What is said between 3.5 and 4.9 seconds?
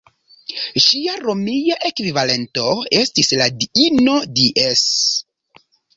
diino "Dies".